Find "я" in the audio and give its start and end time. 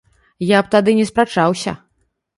0.51-0.61